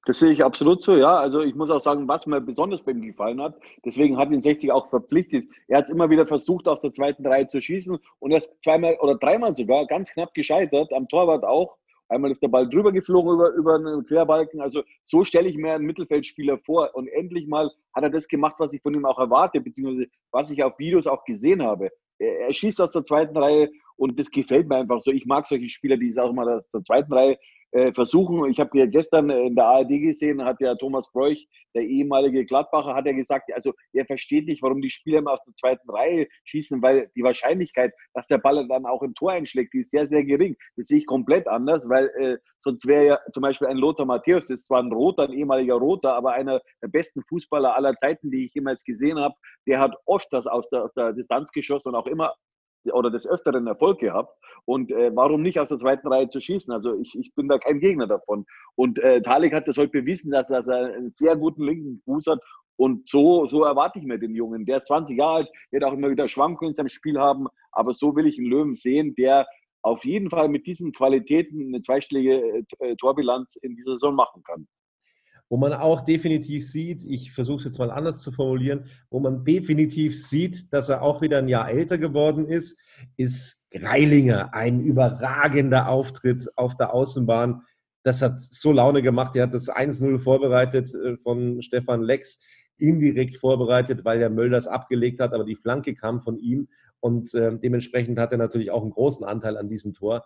[0.06, 1.16] Das sehe ich absolut so, ja.
[1.16, 4.40] Also ich muss auch sagen, was mir besonders bei ihm gefallen hat, deswegen hat ihn
[4.40, 5.48] 60 auch verpflichtet.
[5.66, 8.52] Er hat es immer wieder versucht, aus der zweiten Reihe zu schießen und er ist
[8.62, 11.76] zweimal oder dreimal sogar ganz knapp gescheitert, am Torwart auch.
[12.08, 14.60] Einmal ist der Ball drüber geflogen über, über einen Querbalken.
[14.60, 16.90] Also so stelle ich mir einen Mittelfeldspieler vor.
[16.94, 20.52] Und endlich mal hat er das gemacht, was ich von ihm auch erwarte, beziehungsweise was
[20.52, 24.68] ich auf Videos auch gesehen habe er schießt aus der zweiten Reihe und das gefällt
[24.68, 25.10] mir einfach so.
[25.10, 27.38] Ich mag solche Spieler, die auch mal aus der zweiten Reihe
[27.72, 28.48] äh, versuchen.
[28.50, 32.94] Ich habe ja gestern in der ARD gesehen, hat ja Thomas Bräuch, der ehemalige Gladbacher,
[32.94, 36.26] hat ja gesagt, also er versteht nicht, warum die Spieler immer aus der zweiten Reihe
[36.44, 40.08] schießen, weil die Wahrscheinlichkeit, dass der Ball dann auch im Tor einschlägt, die ist sehr,
[40.08, 40.56] sehr gering.
[40.76, 44.50] Das sehe ich komplett anders, weil äh, sonst wäre ja zum Beispiel ein Lothar Matthäus,
[44.50, 48.46] ist zwar ein Roter, ein ehemaliger Roter, aber einer der besten Fußballer aller Zeiten, die
[48.46, 49.34] ich jemals gesehen habe,
[49.66, 52.34] der hat oft das aus der, aus der Distanz geschossen und auch immer
[52.92, 54.36] oder des Öfteren Erfolg gehabt.
[54.64, 56.72] Und äh, warum nicht aus der zweiten Reihe zu schießen?
[56.72, 58.46] Also ich, ich bin da kein Gegner davon.
[58.74, 62.40] Und äh, Talik hat das heute bewiesen, dass, er einen sehr guten linken Fuß hat.
[62.76, 64.66] Und so, so erwarte ich mir den Jungen.
[64.66, 67.46] Der ist 20 Jahre alt, wird auch immer wieder Schwankungen in seinem Spiel haben.
[67.72, 69.46] Aber so will ich einen Löwen sehen, der
[69.82, 74.66] auf jeden Fall mit diesen Qualitäten eine zweistellige äh, Torbilanz in dieser Saison machen kann.
[75.48, 79.44] Wo man auch definitiv sieht, ich versuche es jetzt mal anders zu formulieren, wo man
[79.44, 82.80] definitiv sieht, dass er auch wieder ein Jahr älter geworden ist,
[83.16, 84.54] ist Greilinger.
[84.54, 87.62] Ein überragender Auftritt auf der Außenbahn.
[88.02, 89.36] Das hat so Laune gemacht.
[89.36, 92.40] Er hat das 1-0 vorbereitet äh, von Stefan Lex,
[92.78, 96.68] indirekt vorbereitet, weil der Mölders abgelegt hat, aber die Flanke kam von ihm
[97.00, 100.24] und äh, dementsprechend hat er natürlich auch einen großen Anteil an diesem Tor.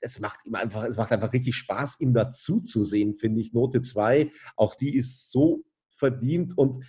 [0.00, 3.52] Es macht ihm einfach, es macht einfach richtig Spaß, ihm dazu zu sehen, finde ich.
[3.52, 6.84] Note 2, auch die ist so verdient und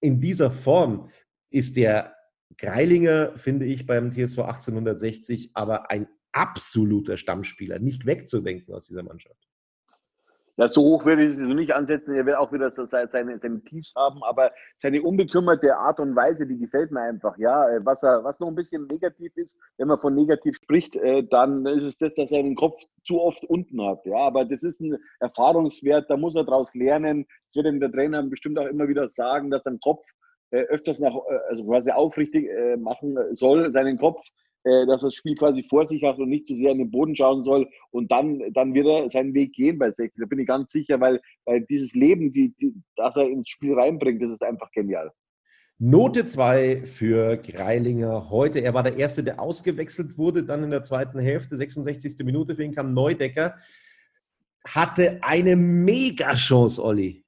[0.00, 1.10] in dieser Form
[1.50, 2.14] ist der
[2.56, 9.48] Greilinger, finde ich, beim TSV 1860 aber ein absoluter Stammspieler, nicht wegzudenken aus dieser Mannschaft.
[10.58, 12.16] Ja, so hoch würde ich es nicht ansetzen.
[12.16, 16.48] Er wird auch wieder so seine, seine Tiefs haben, aber seine unbekümmerte Art und Weise,
[16.48, 17.38] die gefällt mir einfach.
[17.38, 20.96] Ja, äh, was, er, was noch ein bisschen negativ ist, wenn man von negativ spricht,
[20.96, 24.04] äh, dann ist es das, dass er den Kopf zu oft unten hat.
[24.04, 27.24] Ja, aber das ist ein Erfahrungswert, da muss er daraus lernen.
[27.46, 30.04] Das wird ihm der Trainer bestimmt auch immer wieder sagen, dass er den Kopf
[30.50, 31.14] äh, öfters nach,
[31.48, 34.20] also quasi aufrichtig machen soll, seinen Kopf
[34.64, 37.14] dass er das Spiel quasi vor sich hat und nicht zu sehr in den Boden
[37.14, 37.68] schauen soll.
[37.90, 40.20] Und dann, dann wird er seinen Weg gehen bei 60.
[40.20, 43.74] Da bin ich ganz sicher, weil, weil dieses Leben, die, die, das er ins Spiel
[43.74, 45.12] reinbringt, das ist einfach genial.
[45.80, 48.58] Note 2 für Greilinger heute.
[48.58, 52.18] Er war der Erste, der ausgewechselt wurde, dann in der zweiten Hälfte, 66.
[52.24, 53.54] Minute, für ihn kam Neudecker.
[54.66, 57.24] Hatte eine Mega-Chance, Olli.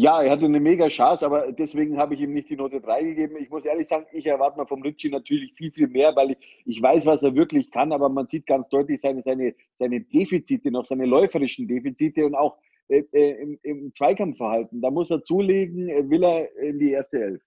[0.00, 3.02] Ja, er hatte eine mega Chance, aber deswegen habe ich ihm nicht die Note 3
[3.02, 3.36] gegeben.
[3.40, 6.62] Ich muss ehrlich sagen, ich erwarte mal vom Ritchie natürlich viel, viel mehr, weil ich,
[6.66, 10.70] ich weiß, was er wirklich kann, aber man sieht ganz deutlich seine, seine, seine Defizite
[10.70, 14.80] noch, seine läuferischen Defizite und auch äh, äh im, im, Zweikampfverhalten.
[14.80, 17.42] Da muss er zulegen, äh, will er in die erste Elf.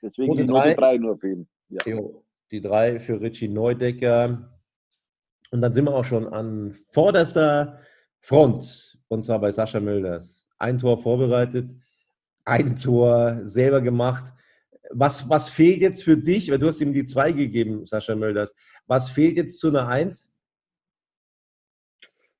[0.00, 1.48] Deswegen die Note 3 nur für ihn.
[1.68, 2.00] Ja.
[2.50, 4.58] Die 3 für Richie Neudecker.
[5.50, 7.78] Und dann sind wir auch schon an vorderster
[8.20, 11.68] Front, und zwar bei Sascha Mölders ein Tor vorbereitet,
[12.44, 14.32] ein Tor selber gemacht.
[14.90, 16.50] Was, was fehlt jetzt für dich?
[16.50, 18.54] Weil du hast ihm die zwei gegeben, Sascha Mölders.
[18.86, 20.32] Was fehlt jetzt zu einer Eins?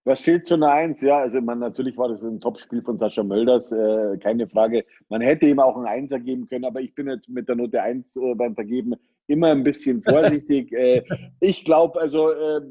[0.04, 1.02] Was fehlt zu einer Eins?
[1.02, 4.86] Ja, also man, natürlich war das ein Topspiel von Sascha Mölders, äh, keine Frage.
[5.10, 7.82] Man hätte ihm auch ein Einser geben können, aber ich bin jetzt mit der Note
[7.82, 8.94] 1 äh, beim Vergeben
[9.26, 10.72] immer ein bisschen vorsichtig.
[10.72, 11.02] äh,
[11.40, 12.62] ich glaube, also äh,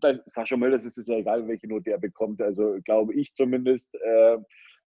[0.00, 2.42] bei Sascha Mölders ist es ja egal, welche Note er bekommt.
[2.42, 3.86] Also glaube ich zumindest.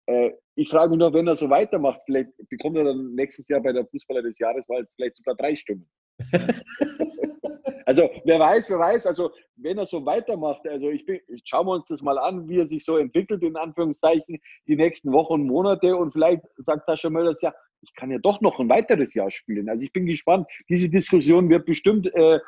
[0.06, 3.62] Äh, ich frage mich noch, wenn er so weitermacht, vielleicht bekommt er dann nächstes Jahr
[3.62, 5.90] bei der Fußballer des Jahres weil es vielleicht sogar drei Stimmen.
[7.86, 11.74] also wer weiß, wer weiß, also wenn er so weitermacht, also ich bin, schauen wir
[11.74, 15.48] uns das mal an, wie er sich so entwickelt, in Anführungszeichen, die nächsten Wochen und
[15.48, 19.30] Monate und vielleicht sagt Sascha Mölders, ja, ich kann ja doch noch ein weiteres Jahr
[19.30, 19.70] spielen.
[19.70, 20.48] Also ich bin gespannt.
[20.70, 22.40] Diese Diskussion wird bestimmt äh,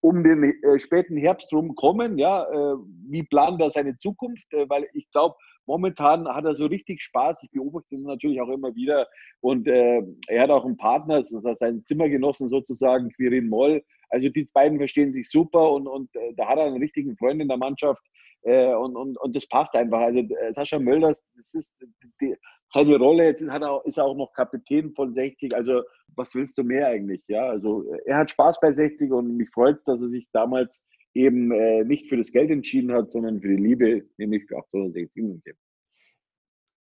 [0.00, 2.18] um den äh, späten Herbst rum kommen.
[2.18, 2.76] Ja, äh,
[3.08, 4.52] wie plant er seine Zukunft?
[4.52, 5.34] Äh, weil ich glaube,
[5.66, 7.42] momentan hat er so richtig Spaß.
[7.42, 9.08] Ich beobachte ihn natürlich auch immer wieder.
[9.40, 13.82] Und äh, er hat auch einen Partner, das ist sein Zimmergenossen sozusagen, Quirin Moll.
[14.10, 17.40] Also die beiden verstehen sich super und, und äh, da hat er einen richtigen Freund
[17.40, 18.02] in der Mannschaft.
[18.42, 20.00] Äh, und, und, und das passt einfach.
[20.00, 21.74] Also äh, Sascha Mölders, das ist
[22.20, 22.36] die,
[22.70, 23.24] seine Rolle.
[23.24, 25.54] Jetzt hat er, ist er auch noch Kapitän von 60.
[25.54, 25.82] Also
[26.16, 27.22] was willst du mehr eigentlich?
[27.28, 30.82] Ja, also er hat Spaß bei 60 und mich freut es, dass er sich damals
[31.14, 35.22] eben äh, nicht für das Geld entschieden hat, sondern für die Liebe, nämlich für 860
[35.22, 35.54] München.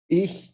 [0.07, 0.51] Ich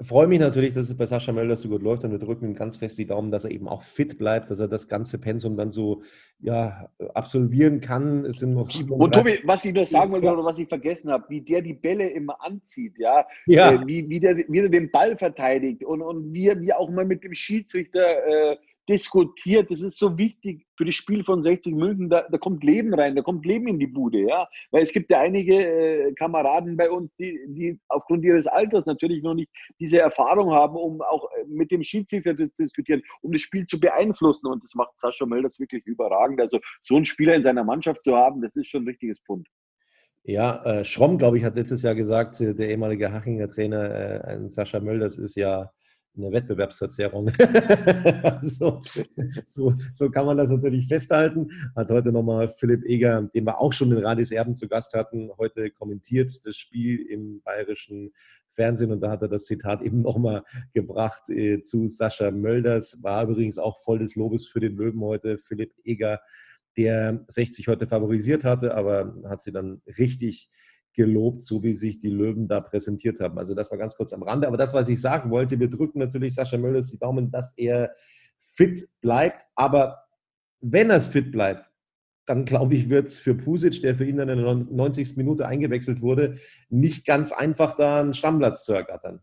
[0.00, 2.54] freue mich natürlich, dass es bei Sascha Möller so gut läuft und wir drücken ihm
[2.54, 5.56] ganz fest die Daumen, dass er eben auch fit bleibt, dass er das ganze Pensum
[5.56, 6.02] dann so
[6.38, 8.24] ja, absolvieren kann.
[8.26, 11.10] Es sind noch sieben Und Tobi, was ich noch sagen wollte oder was ich vergessen
[11.10, 13.72] habe, wie der die Bälle immer anzieht, ja, ja.
[13.72, 17.06] Äh, wie, wie, der, wie der den Ball verteidigt und, und wie, wie auch mal
[17.06, 18.56] mit dem Schiedsrichter äh,
[18.88, 19.70] diskutiert.
[19.70, 22.08] Das ist so wichtig für das Spiel von 60 München.
[22.08, 24.20] Da, da kommt Leben rein, da kommt Leben in die Bude.
[24.20, 24.48] Ja?
[24.70, 29.22] Weil es gibt ja einige äh, Kameraden bei uns, die, die aufgrund ihres Alters natürlich
[29.22, 33.42] noch nicht diese Erfahrung haben, um auch äh, mit dem Schiedsrichter zu diskutieren, um das
[33.42, 34.46] Spiel zu beeinflussen.
[34.46, 36.40] Und das macht Sascha Mölders wirklich überragend.
[36.40, 39.48] Also so einen Spieler in seiner Mannschaft zu haben, das ist schon ein richtiges Pfund.
[40.28, 44.50] Ja, äh, Schromm, glaube ich, hat letztes Jahr gesagt, äh, der ehemalige Hachinger Trainer, äh,
[44.50, 45.70] Sascha Mölders ist ja
[46.16, 47.30] eine Wettbewerbsverzerrung.
[48.42, 48.82] so,
[49.46, 51.48] so, so, kann man das natürlich festhalten.
[51.74, 55.30] Hat heute nochmal Philipp Eger, den wir auch schon in Radis Erben zu Gast hatten,
[55.38, 58.12] heute kommentiert das Spiel im bayerischen
[58.50, 62.98] Fernsehen und da hat er das Zitat eben nochmal gebracht äh, zu Sascha Mölders.
[63.02, 66.20] War übrigens auch voll des Lobes für den Löwen heute, Philipp Eger,
[66.76, 70.50] der 60 heute favorisiert hatte, aber hat sie dann richtig
[70.96, 73.38] gelobt, so wie sich die Löwen da präsentiert haben.
[73.38, 74.48] Also das war ganz kurz am Rande.
[74.48, 77.94] Aber das, was ich sagen wollte, wir drücken natürlich Sascha Mölders die Daumen, dass er
[78.38, 79.42] fit bleibt.
[79.54, 79.98] Aber
[80.60, 81.70] wenn er fit bleibt,
[82.24, 85.16] dann glaube ich, wird es für Pusic, der für ihn in der 90.
[85.16, 89.20] Minute eingewechselt wurde, nicht ganz einfach, da einen Stammplatz zu ergattern.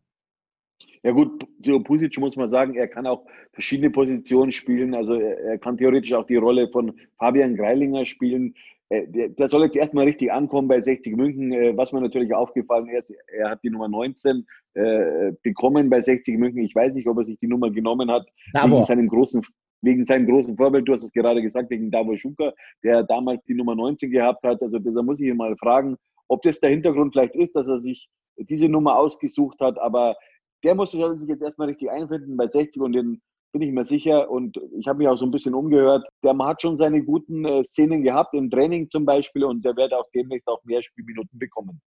[1.03, 4.95] Ja gut, zu Pusic muss man sagen, er kann auch verschiedene Positionen spielen.
[4.95, 8.55] Also er kann theoretisch auch die Rolle von Fabian Greilinger spielen.
[8.93, 11.51] Äh, der, der, soll jetzt erstmal richtig ankommen bei 60 München.
[11.51, 16.37] Äh, was mir natürlich aufgefallen ist, er hat die Nummer 19 äh, bekommen bei 60
[16.37, 16.61] München.
[16.61, 19.41] Ich weiß nicht, ob er sich die Nummer genommen hat, wegen seinem, großen,
[19.81, 20.87] wegen seinem großen Vorbild.
[20.87, 22.53] Du hast es gerade gesagt, wegen Davor Schuka,
[22.83, 24.61] der damals die Nummer 19 gehabt hat.
[24.61, 25.95] Also da muss ich ihn mal fragen,
[26.27, 29.79] ob das der Hintergrund vielleicht ist, dass er sich diese Nummer ausgesucht hat.
[29.79, 30.15] Aber
[30.63, 33.21] der muss sich jetzt erstmal richtig einfinden bei 60 und den
[33.53, 34.29] bin ich mir sicher.
[34.29, 36.05] Und ich habe mich auch so ein bisschen umgehört.
[36.23, 39.93] Der hat schon seine guten äh, Szenen gehabt, im Training zum Beispiel, und der wird
[39.93, 41.81] auch demnächst auch mehr Spielminuten bekommen.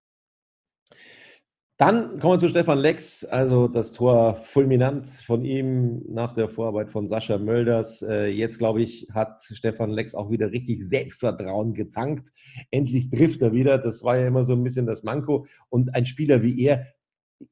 [1.78, 6.90] Dann kommen wir zu Stefan Lex, also das Tor fulminant von ihm nach der Vorarbeit
[6.90, 8.02] von Sascha Mölders.
[8.02, 12.30] Äh, jetzt, glaube ich, hat Stefan Lex auch wieder richtig Selbstvertrauen getankt.
[12.72, 13.78] Endlich trifft er wieder.
[13.78, 15.48] Das war ja immer so ein bisschen das Manko.
[15.68, 16.88] Und ein Spieler wie er,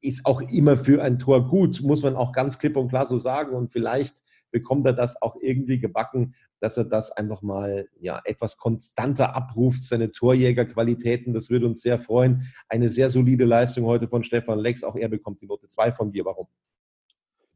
[0.00, 3.18] ist auch immer für ein Tor gut, muss man auch ganz klipp und klar so
[3.18, 3.54] sagen.
[3.54, 8.56] Und vielleicht bekommt er das auch irgendwie gebacken, dass er das einfach mal ja, etwas
[8.56, 11.34] konstanter abruft, seine Torjägerqualitäten.
[11.34, 12.50] Das würde uns sehr freuen.
[12.68, 14.84] Eine sehr solide Leistung heute von Stefan Lex.
[14.84, 16.24] Auch er bekommt die Note 2 von dir.
[16.24, 16.46] Warum?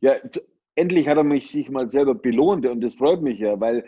[0.01, 0.15] Ja,
[0.79, 3.85] endlich hat er mich sich mal selber belohnt und das freut mich ja, weil,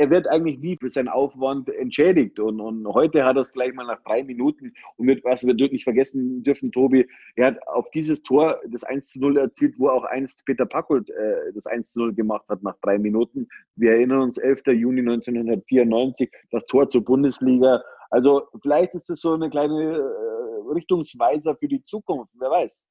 [0.00, 3.74] er wird eigentlich nie für seinen Aufwand entschädigt und, und heute hat er es gleich
[3.74, 7.06] mal nach drei Minuten und mit, was wir nicht vergessen dürfen, Tobi,
[7.36, 11.10] er hat auf dieses Tor das 1 zu 0 erzielt, wo auch einst Peter Packold
[11.10, 13.46] äh, das 1 zu 0 gemacht hat nach drei Minuten.
[13.76, 14.62] Wir erinnern uns 11.
[14.68, 17.82] Juni 1994, das Tor zur Bundesliga.
[18.10, 22.86] Also vielleicht ist das so eine kleine äh, Richtungsweiser für die Zukunft, wer weiß.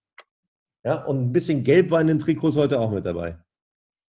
[0.84, 3.38] Ja, und ein bisschen Gelb war in den Trikots heute auch mit dabei.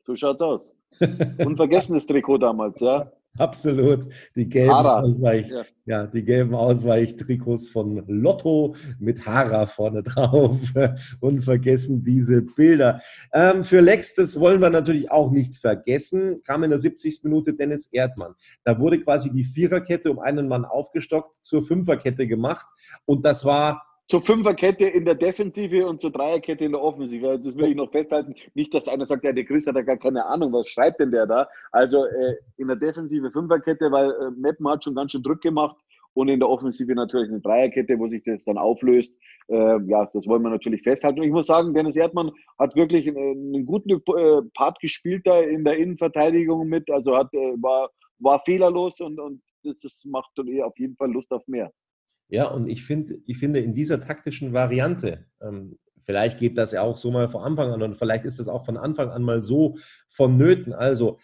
[0.05, 0.75] So schaut's aus.
[1.39, 3.11] Unvergessenes Trikot damals, ja.
[3.39, 4.07] Absolut.
[4.35, 5.63] Die gelben, Ausweich, ja.
[5.85, 6.05] ja.
[6.05, 10.59] die gelben Ausweichtrikots von Lotto mit Hara vorne drauf.
[11.19, 13.01] Unvergessen diese Bilder.
[13.33, 17.21] Ähm, für Lex, das wollen wir natürlich auch nicht vergessen, kam in der 70.
[17.23, 18.35] Minute Dennis Erdmann.
[18.63, 22.67] Da wurde quasi die Viererkette um einen Mann aufgestockt, zur Fünferkette gemacht.
[23.05, 27.39] Und das war zur Fünferkette in der Defensive und zur Dreierkette in der Offensive.
[27.39, 28.35] Das will ich noch festhalten.
[28.53, 31.11] Nicht, dass einer sagt, ja, der Chris hat ja gar keine Ahnung, was schreibt denn
[31.11, 31.47] der da?
[31.71, 35.77] Also äh, in der Defensive Fünferkette, weil äh, Meppen hat schon ganz schön Druck gemacht
[36.13, 39.17] und in der Offensive natürlich eine Dreierkette, wo sich das dann auflöst.
[39.47, 41.19] Äh, ja, das wollen wir natürlich festhalten.
[41.19, 45.41] Und ich muss sagen, Dennis Erdmann hat wirklich einen, einen guten äh, Part gespielt da
[45.41, 46.91] in der Innenverteidigung mit.
[46.91, 47.89] Also hat, äh, war,
[48.19, 51.71] war fehlerlos und, und das, das macht auf jeden Fall Lust auf mehr.
[52.29, 56.81] Ja, und ich, find, ich finde, in dieser taktischen Variante, ähm, vielleicht geht das ja
[56.81, 59.39] auch so mal von Anfang an und vielleicht ist das auch von Anfang an mal
[59.39, 59.77] so
[60.09, 60.73] vonnöten.
[60.73, 61.19] Also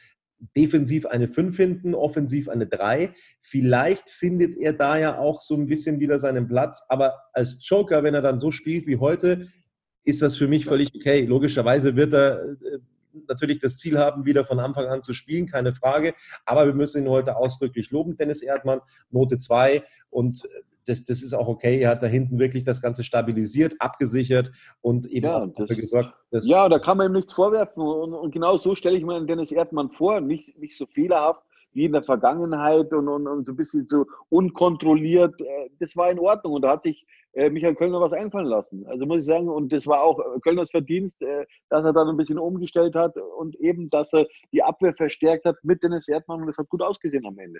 [0.55, 3.13] defensiv eine 5 hinten, offensiv eine 3.
[3.41, 8.03] Vielleicht findet er da ja auch so ein bisschen wieder seinen Platz, aber als Joker,
[8.03, 9.47] wenn er dann so spielt wie heute,
[10.03, 11.25] ist das für mich völlig okay.
[11.25, 12.79] Logischerweise wird er äh,
[13.27, 16.13] natürlich das Ziel haben, wieder von Anfang an zu spielen, keine Frage.
[16.45, 18.79] Aber wir müssen ihn heute ausdrücklich loben, Dennis Erdmann,
[19.11, 19.83] Note 2.
[20.09, 20.47] Und
[20.89, 21.79] das, das ist auch okay.
[21.79, 26.13] Er hat da hinten wirklich das Ganze stabilisiert, abgesichert und eben ja, auch das, gesorgt.
[26.31, 27.83] ja, da kann man ihm nichts vorwerfen.
[27.83, 30.19] Und, und genau so stelle ich mir Dennis Erdmann vor.
[30.19, 34.05] Nicht, nicht so fehlerhaft wie in der Vergangenheit und, und, und so ein bisschen so
[34.29, 35.39] unkontrolliert.
[35.41, 38.85] Äh, das war in Ordnung und da hat sich äh, Michael Kölner was einfallen lassen.
[38.87, 42.17] Also muss ich sagen, und das war auch äh, Kölners Verdienst, dass er dann ein
[42.17, 46.47] bisschen umgestellt hat und eben, dass er die Abwehr verstärkt hat mit Dennis Erdmann und
[46.47, 47.59] das hat gut ausgesehen am Ende.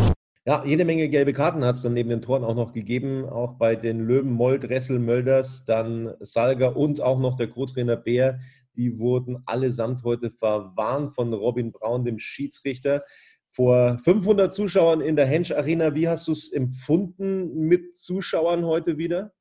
[0.43, 3.59] Ja, jede Menge gelbe Karten hat es dann neben den Toren auch noch gegeben, auch
[3.59, 8.39] bei den Löwen, Mold, Ressel, Mölders, dann Salger und auch noch der Co-Trainer Bär.
[8.75, 13.03] Die wurden allesamt heute verwarnt von Robin Braun, dem Schiedsrichter.
[13.51, 18.97] Vor 500 Zuschauern in der Hensch Arena, wie hast du es empfunden mit Zuschauern heute
[18.97, 19.33] wieder?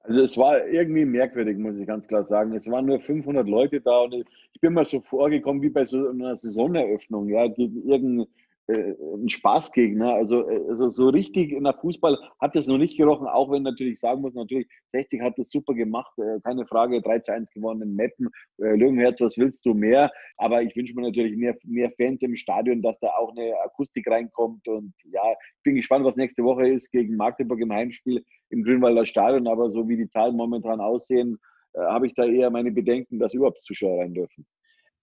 [0.00, 2.56] Also es war irgendwie merkwürdig, muss ich ganz klar sagen.
[2.56, 4.14] Es waren nur 500 Leute da und
[4.52, 8.26] ich bin mir so vorgekommen wie bei so einer Saisoneröffnung, ja, gegen irgendein
[8.68, 10.14] äh, ein Spaßgegner.
[10.14, 13.98] Also, äh, also so richtig der Fußball hat es noch nicht gerochen, auch wenn natürlich
[13.98, 17.82] sagen muss, natürlich 60 hat es super gemacht, äh, keine Frage, 3 zu 1 gewonnen
[17.82, 20.12] in Meppen, Löwenherz, was willst du mehr?
[20.36, 24.08] Aber ich wünsche mir natürlich mehr, mehr Fans im Stadion, dass da auch eine Akustik
[24.08, 28.62] reinkommt und ja, ich bin gespannt, was nächste Woche ist gegen Magdeburg im Heimspiel im
[28.62, 31.38] Grünwalder Stadion, aber so wie die Zahlen momentan aussehen,
[31.74, 34.46] habe ich da eher meine Bedenken, dass überhaupt Zuschauer rein dürfen.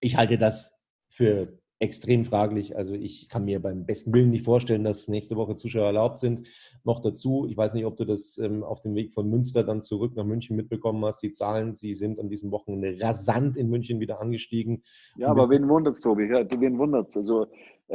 [0.00, 2.76] Ich halte das für extrem fraglich.
[2.76, 6.46] Also ich kann mir beim besten Willen nicht vorstellen, dass nächste Woche Zuschauer erlaubt sind.
[6.84, 9.80] Noch dazu, ich weiß nicht, ob du das ähm, auf dem Weg von Münster dann
[9.80, 11.22] zurück nach München mitbekommen hast.
[11.22, 14.82] Die Zahlen, sie sind an diesem Wochenende rasant in München wieder angestiegen.
[15.16, 16.26] Ja, aber wen wundert es, Tobi?
[16.26, 17.16] Ja, wen wundert es?
[17.16, 17.46] Also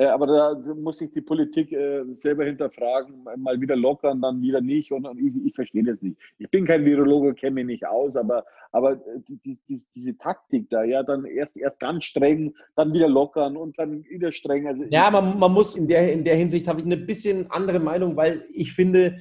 [0.03, 4.91] aber da muss sich die Politik äh, selber hinterfragen, mal wieder lockern, dann wieder nicht.
[4.91, 6.17] Und, und ich, ich, verstehe das nicht.
[6.37, 8.97] Ich bin kein Virologe, kenne mich nicht aus, aber, aber äh,
[9.45, 13.79] die, die, diese Taktik da, ja, dann erst, erst ganz streng, dann wieder lockern und
[13.79, 14.67] dann wieder streng.
[14.67, 17.79] Also ja, man, man muss in der, in der Hinsicht habe ich eine bisschen andere
[17.79, 19.17] Meinung, weil ich finde,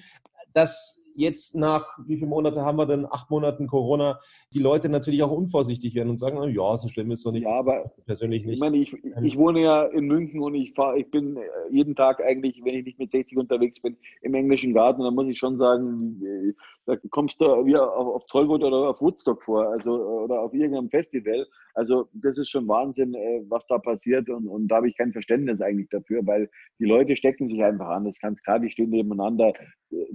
[0.55, 3.07] dass jetzt nach, wie viele Monate haben wir denn?
[3.07, 4.19] Acht Monaten Corona,
[4.55, 7.43] die Leute natürlich auch unvorsichtig werden und sagen, ja, so schlimm ist es doch nicht.
[7.43, 8.55] Ja, aber persönlich nicht.
[8.55, 11.41] Ich meine, ich, ähm, ich wohne ja in München und ich fahre, ich bin äh,
[11.71, 15.03] jeden Tag eigentlich, wenn ich nicht mit 60 unterwegs bin, im englischen Garten.
[15.03, 16.53] Da muss ich schon sagen, äh,
[16.87, 20.89] da kommst du wie auf, auf Tollwood oder auf Woodstock vor, also oder auf irgendeinem
[20.89, 21.47] Festival.
[21.75, 25.13] Also das ist schon Wahnsinn, äh, was da passiert und, und da habe ich kein
[25.13, 28.05] Verständnis eigentlich dafür, weil die Leute stecken sich einfach an.
[28.05, 29.53] Das ganz klar, die stehen nebeneinander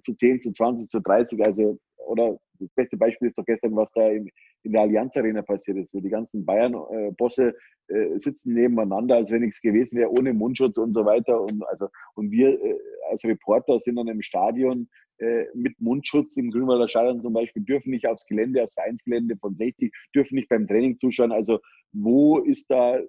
[0.02, 1.44] zu 10, zu 20, zu 30.
[1.44, 4.30] Also oder das beste Beispiel ist doch gestern, was da in,
[4.64, 5.94] in der Allianz Arena passiert ist.
[5.94, 7.54] Die ganzen Bayern-Bosse
[7.88, 11.42] äh, sitzen nebeneinander, als wenn nichts gewesen wäre, ohne Mundschutz und so weiter.
[11.42, 12.78] Und, also, und wir äh,
[13.10, 17.92] als Reporter sind dann im Stadion äh, mit Mundschutz im Grünwalder Stadion zum Beispiel, dürfen
[17.92, 21.32] nicht aufs Gelände, aufs Vereinsgelände von 60, dürfen nicht beim Training zuschauen.
[21.32, 21.60] Also
[21.92, 23.08] wo ist da, äh,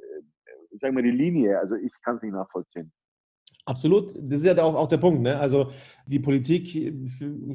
[0.81, 1.59] sagen wir, die Linie?
[1.59, 2.93] Also ich kann es nicht nachvollziehen.
[3.71, 5.23] Absolut, das ist ja auch, auch der Punkt.
[5.23, 5.39] Ne?
[5.39, 5.71] Also
[6.07, 6.93] die Politik äh,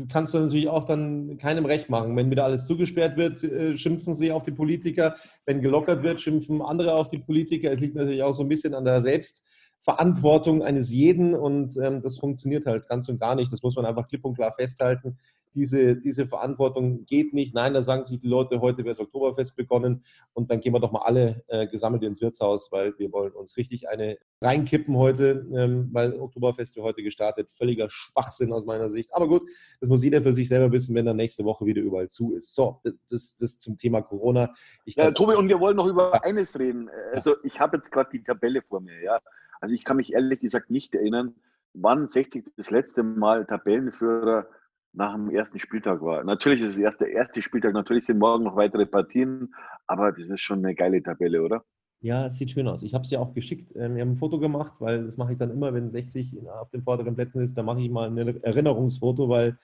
[0.08, 2.16] kannst du natürlich auch dann keinem recht machen.
[2.16, 5.18] Wenn wieder alles zugesperrt wird, äh, schimpfen sie auf die Politiker.
[5.46, 7.70] Wenn gelockert wird, schimpfen andere auf die Politiker.
[7.70, 12.18] Es liegt natürlich auch so ein bisschen an der Selbstverantwortung eines jeden und ähm, das
[12.18, 13.52] funktioniert halt ganz und gar nicht.
[13.52, 15.18] Das muss man einfach klipp und klar festhalten
[15.56, 17.56] diese, diese Verantwortung geht nicht.
[17.56, 20.80] Nein, da sagen sich die Leute, heute wäre das Oktoberfest begonnen und dann gehen wir
[20.80, 25.48] doch mal alle äh, gesammelt ins Wirtshaus, weil wir wollen uns richtig eine reinkippen heute,
[25.54, 27.50] ähm, weil Oktoberfest heute gestartet.
[27.50, 29.14] Völliger Schwachsinn aus meiner Sicht.
[29.14, 29.44] Aber gut,
[29.80, 32.54] das muss jeder für sich selber wissen, wenn dann nächste Woche wieder überall zu ist.
[32.54, 34.54] So, das, das zum Thema Corona.
[34.86, 36.90] ja, Tobi, und wir wollen noch über eines reden.
[37.14, 39.20] Also ich habe jetzt gerade die Tabelle vor mir, ja.
[39.62, 41.34] Also ich kann mich ehrlich gesagt nicht erinnern,
[41.74, 44.48] wann 60 das letzte Mal Tabellenführer
[44.96, 46.24] nach dem ersten Spieltag war.
[46.24, 49.54] Natürlich ist es erst der erste Spieltag, natürlich sind morgen noch weitere Partien,
[49.88, 51.64] aber das ist schon eine geile Tabelle, oder?
[52.02, 52.84] Ja, es sieht schön aus.
[52.84, 53.72] Ich habe es ja auch geschickt.
[53.76, 56.70] Ähm, wir haben ein Foto gemacht, weil das mache ich dann immer, wenn 60 auf
[56.70, 59.58] den vorderen Plätzen ist, dann mache ich mal ein Erinnerungsfoto, weil.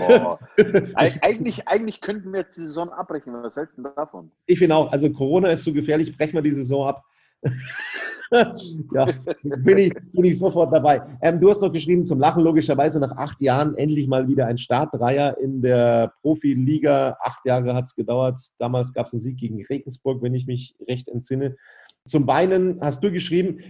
[0.00, 0.36] Oh.
[0.94, 3.32] eigentlich, eigentlich könnten wir jetzt die Saison abbrechen.
[3.32, 4.30] Was hältst du davon?
[4.46, 7.04] Ich finde auch, also Corona ist so gefährlich, brechen wir die Saison ab.
[8.30, 9.06] ja,
[9.42, 11.00] bin ich, bin ich sofort dabei.
[11.22, 14.58] Ähm, du hast noch geschrieben zum Lachen, logischerweise nach acht Jahren endlich mal wieder ein
[14.58, 17.16] Startdreier in der Profiliga.
[17.22, 18.40] Acht Jahre hat es gedauert.
[18.58, 21.56] Damals gab es einen Sieg gegen Regensburg, wenn ich mich recht entsinne.
[22.04, 23.60] Zum Beinen hast du geschrieben,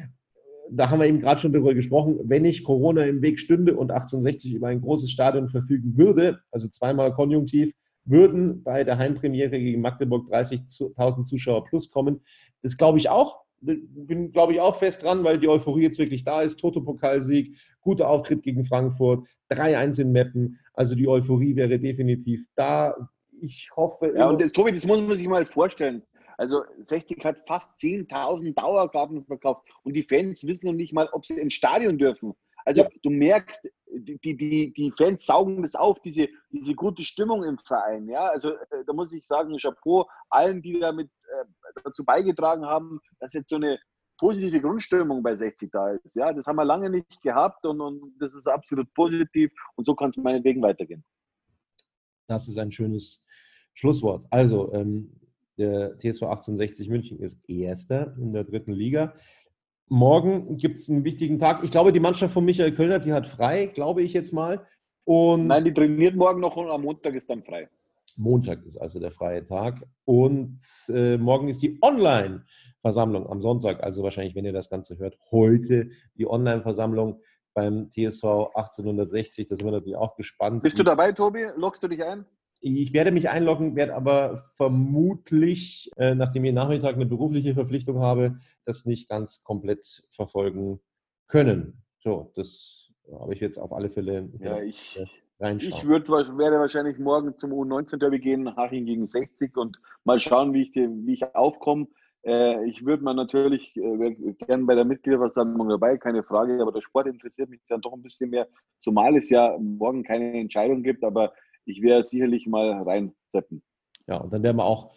[0.70, 3.90] da haben wir eben gerade schon darüber gesprochen, wenn nicht Corona im Weg stünde und
[3.90, 9.80] 1860 über ein großes Stadion verfügen würde, also zweimal konjunktiv, würden bei der Heimpremiere gegen
[9.80, 12.20] Magdeburg 30.000 Zuschauer plus kommen.
[12.62, 16.24] Das glaube ich auch bin, glaube ich, auch fest dran, weil die Euphorie jetzt wirklich
[16.24, 16.56] da ist.
[16.56, 20.58] Toto-Pokalsieg, guter Auftritt gegen Frankfurt, 3-1 in Meppen.
[20.74, 22.94] Also die Euphorie wäre definitiv da.
[23.40, 24.12] Ich hoffe.
[24.16, 26.02] Ja, und das, Tobi, das muss man sich mal vorstellen.
[26.36, 31.26] Also 60 hat fast 10.000 Dauerkarten verkauft und die Fans wissen noch nicht mal, ob
[31.26, 32.34] sie ins Stadion dürfen.
[32.68, 32.88] Also ja.
[33.02, 38.06] du merkst, die, die, die Fans saugen das auf, diese, diese gute Stimmung im Verein.
[38.08, 43.00] Ja, also äh, da muss ich sagen, Chapeau allen, die damit äh, dazu beigetragen haben,
[43.20, 43.78] dass jetzt so eine
[44.18, 46.14] positive Grundstimmung bei 60 da ist.
[46.14, 49.94] Ja, das haben wir lange nicht gehabt und, und das ist absolut positiv und so
[49.94, 51.02] kann es meinetwegen weitergehen.
[52.26, 53.24] Das ist ein schönes
[53.72, 54.26] Schlusswort.
[54.28, 55.18] Also, ähm,
[55.56, 59.14] der TSV 1860 München ist Erster in der dritten Liga.
[59.88, 61.64] Morgen gibt es einen wichtigen Tag.
[61.64, 64.66] Ich glaube, die Mannschaft von Michael Kölner, die hat frei, glaube ich jetzt mal.
[65.04, 67.68] Und Nein, die trainiert morgen noch und am Montag ist dann frei.
[68.16, 69.82] Montag ist also der freie Tag.
[70.04, 73.82] Und äh, morgen ist die Online-Versammlung am Sonntag.
[73.82, 77.20] Also wahrscheinlich, wenn ihr das Ganze hört, heute die Online-Versammlung
[77.54, 78.24] beim TSV
[78.54, 79.46] 1860.
[79.46, 80.62] Da sind wir natürlich auch gespannt.
[80.62, 81.46] Bist du dabei, Tobi?
[81.56, 82.24] Lockst du dich ein?
[82.60, 88.38] Ich werde mich einloggen, werde aber vermutlich, äh, nachdem ich Nachmittag eine berufliche Verpflichtung habe,
[88.64, 90.80] das nicht ganz komplett verfolgen
[91.28, 91.82] können.
[92.00, 92.90] So, das
[93.20, 94.98] habe ich jetzt auf alle Fälle Ja, ich,
[95.38, 95.72] reinschauen.
[95.72, 100.62] ich würd, werde wahrscheinlich morgen zum U19-Derby gehen, Haching gegen 60 und mal schauen, wie
[100.62, 101.86] ich, wie ich aufkomme.
[102.24, 106.80] Äh, ich würde mal natürlich äh, gern bei der Mitgliederversammlung dabei, keine Frage, aber der
[106.80, 108.48] Sport interessiert mich dann doch ein bisschen mehr,
[108.78, 111.32] zumal es ja morgen keine Entscheidung gibt, aber
[111.68, 113.62] ich werde sicherlich mal reinseppen.
[114.06, 114.92] Ja, und dann werden wir auch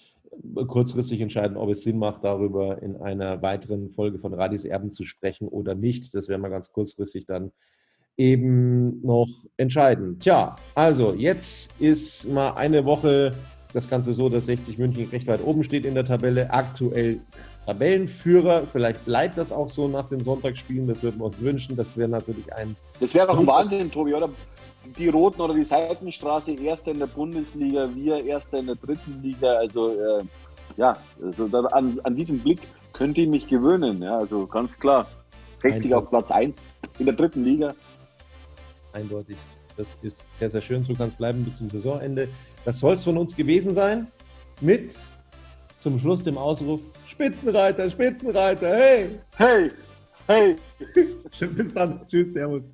[0.67, 5.03] kurzfristig entscheiden, ob es Sinn macht, darüber in einer weiteren Folge von Radis Erben zu
[5.03, 6.15] sprechen oder nicht.
[6.15, 7.51] Das werden wir ganz kurzfristig dann
[8.17, 10.19] eben noch entscheiden.
[10.19, 13.33] Tja, also jetzt ist mal eine Woche
[13.73, 17.21] das Ganze so, dass 60 München recht weit oben steht in der Tabelle, aktuell
[17.65, 18.63] Tabellenführer.
[18.71, 21.75] Vielleicht bleibt das auch so nach den Sonntagsspielen, das würden wir uns wünschen.
[21.75, 22.75] Das wäre natürlich ein.
[22.99, 24.29] Das wäre doch ein Wahnsinn, Tobi, oder?
[24.97, 29.53] Die Roten oder die Seitenstraße, Erster in der Bundesliga, wir Erster in der dritten Liga.
[29.53, 30.23] Also, äh,
[30.77, 32.59] ja, also da, an, an diesem Blick
[32.93, 34.01] könnte ich mich gewöhnen.
[34.01, 35.07] Ja, also ganz klar.
[35.59, 37.75] 60 auf Platz 1 in der dritten Liga.
[38.93, 39.37] Eindeutig.
[39.77, 40.83] Das ist sehr, sehr schön.
[40.83, 42.27] So kann es bleiben bis zum Saisonende.
[42.65, 44.07] Das soll es von uns gewesen sein.
[44.59, 44.95] Mit
[45.79, 49.19] zum Schluss dem Ausruf: Spitzenreiter, Spitzenreiter, hey!
[49.35, 49.71] Hey,
[50.27, 50.55] hey!
[51.55, 52.05] Bis dann.
[52.07, 52.73] Tschüss, Servus.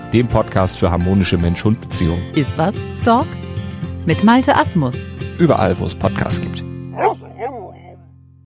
[0.13, 2.23] dem Podcast für harmonische Mensch-Hund-Beziehungen.
[2.35, 3.27] Ist was, Dog?
[4.05, 5.07] Mit Malte Asmus.
[5.37, 6.63] Überall, wo es Podcasts gibt.